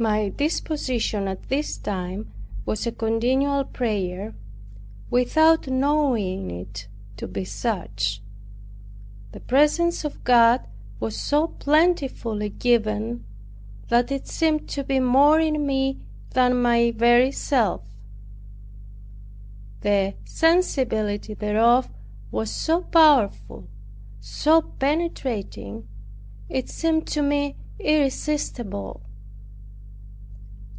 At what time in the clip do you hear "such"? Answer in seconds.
7.44-8.22